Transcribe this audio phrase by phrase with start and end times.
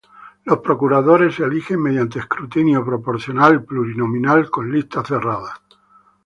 [0.45, 5.53] Los procuradores se eligen mediante escrutinio proporcional plurinominal con listas cerradas.